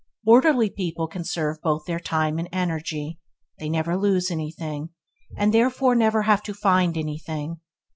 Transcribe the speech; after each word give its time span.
Orderly 0.25 0.71
people 0.71 1.07
conserve 1.07 1.61
both 1.61 1.85
their 1.85 1.99
time 1.99 2.39
and 2.39 2.49
energy. 2.51 3.19
They 3.59 3.69
never 3.69 3.95
lose 3.95 4.31
anything, 4.31 4.89
and 5.37 5.53
therefore 5.53 5.93
never 5.93 6.23
have 6.23 6.41
to 6.41 6.55
find 6.55 6.97
anything. 6.97 7.59